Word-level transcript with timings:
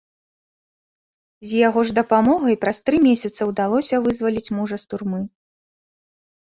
З 1.51 1.59
яго 1.67 1.79
ж 1.89 1.97
дапамогай 1.99 2.55
праз 2.65 2.77
тры 2.89 2.97
месяца 3.07 3.41
ўдалося 3.51 3.95
вызваліць 4.09 4.53
мужа 4.61 4.77
з 4.87 4.93
турмы. 4.93 5.21